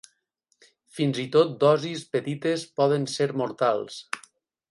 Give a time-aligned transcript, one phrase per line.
[0.99, 4.01] Fins i tot dosis petites poden ser mortals.